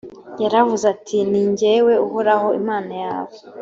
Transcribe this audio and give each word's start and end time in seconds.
yaravuze 0.43 0.85
ati«ni 0.93 1.41
jyewe 1.57 1.93
uhoraho 2.05 2.47
imana 2.59 2.93
yawe 3.03 3.33